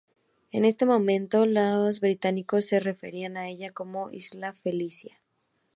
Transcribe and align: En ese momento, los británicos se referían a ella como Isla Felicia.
En 0.51 0.65
ese 0.65 0.87
momento, 0.87 1.45
los 1.45 1.99
británicos 1.99 2.65
se 2.65 2.79
referían 2.79 3.37
a 3.37 3.47
ella 3.49 3.69
como 3.71 4.09
Isla 4.09 4.53
Felicia. 4.53 5.21